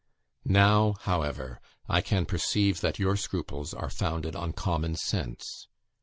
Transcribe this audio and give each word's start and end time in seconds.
Now, 0.45 0.95
however, 1.01 1.61
I 1.87 2.01
can 2.01 2.25
perceive 2.25 2.81
that 2.81 2.97
your 2.97 3.15
scruples 3.15 3.71
are 3.71 3.91
founded 3.91 4.35
on 4.35 4.51
common 4.51 4.95
sense. 4.95 5.67